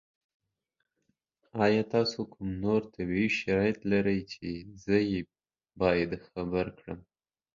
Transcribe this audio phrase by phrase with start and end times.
[1.63, 4.47] ایا تاسو کوم نور طبي شرایط لرئ چې
[4.83, 5.21] زه یې
[5.81, 6.99] باید خبر کړم؟